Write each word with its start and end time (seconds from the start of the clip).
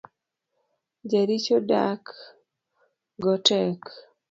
Jaricho 1.09 1.57
dak 1.69 2.03
go 3.21 3.33
tek. 3.47 3.81